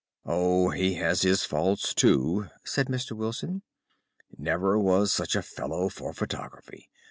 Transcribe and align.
"Oh, 0.25 0.71
he 0.71 0.95
has 0.95 1.21
his 1.21 1.43
faults, 1.43 1.93
too," 1.93 2.47
said 2.63 2.87
Mr. 2.87 3.11
Wilson. 3.11 3.61
"Never 4.35 4.79
was 4.79 5.11
such 5.13 5.35
a 5.35 5.43
fellow 5.43 5.89
for 5.89 6.11
photography. 6.11 6.89